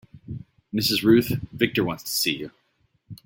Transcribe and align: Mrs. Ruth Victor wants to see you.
Mrs. 0.73 1.03
Ruth 1.03 1.27
Victor 1.51 1.83
wants 1.83 2.01
to 2.05 2.09
see 2.09 2.35
you. 2.35 2.49